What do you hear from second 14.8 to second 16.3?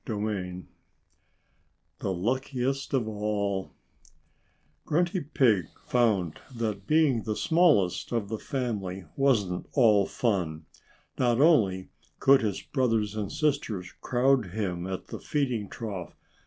at the feeding trough.